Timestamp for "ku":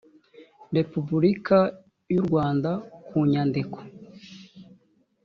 3.07-3.17